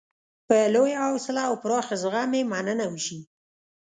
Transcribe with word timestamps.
په 0.47 0.57
لویه 0.73 0.97
حوصله 1.05 1.41
او 1.49 1.55
پراخ 1.63 1.87
زغم 2.01 2.31
یې 2.37 2.41
مننه 2.51 2.85
وشي. 2.89 3.19